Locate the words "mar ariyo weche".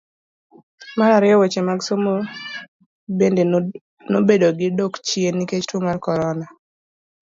0.97-1.61